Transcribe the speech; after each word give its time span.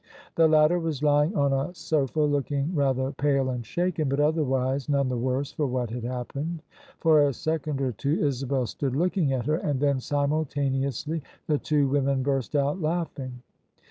The 0.33 0.47
latter 0.47 0.79
was 0.79 1.03
lying 1.03 1.35
on 1.35 1.53
a 1.53 1.75
sofa 1.75 2.21
looking 2.21 2.73
rather 2.73 3.11
pale 3.11 3.51
and 3.51 3.63
shaken, 3.63 4.09
but 4.09 4.19
other 4.19 4.43
wise 4.43 4.89
none 4.89 5.09
the 5.09 5.15
worse 5.15 5.51
for 5.51 5.67
what 5.67 5.91
had 5.91 6.03
happened. 6.05 6.63
For 6.99 7.21
a 7.21 7.33
second 7.33 7.79
or 7.81 7.91
two 7.91 8.19
Isabel 8.25 8.65
stood 8.65 8.95
looking 8.95 9.31
at 9.31 9.45
her: 9.45 9.57
and 9.57 9.79
then 9.79 9.99
simultaneously 9.99 11.21
the 11.45 11.59
two 11.59 11.87
women 11.87 12.23
burst 12.23 12.55
out 12.55 12.81
laughing. 12.81 13.43